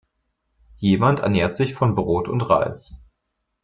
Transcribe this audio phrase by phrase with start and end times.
[0.77, 3.05] Jemand ernährt sich von Brot und Reis.